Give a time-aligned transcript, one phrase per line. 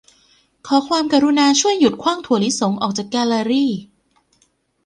[0.67, 3.65] ขอความกรุณาช่วยหยุดขว้างถั่วลิสงออกจากแกลเลอรี